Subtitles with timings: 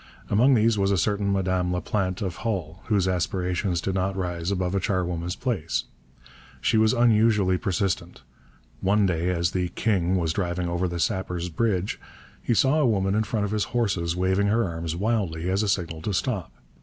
[0.31, 4.73] Among these was a certain Madame Laplante of Hull, whose aspirations did not rise above
[4.73, 5.83] a charwoman's place.
[6.59, 8.23] She was unusually persistent.
[8.79, 11.99] One day, as the 'King' was driving over the Sappers Bridge,
[12.41, 15.69] he saw a woman in front of his horses waving her arms wildly as a
[15.69, 16.51] signal to stop.